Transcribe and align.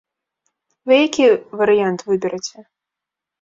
Вы 0.87 0.97
які 1.07 1.25
варыянт 1.61 1.99
выбераце? 2.09 2.59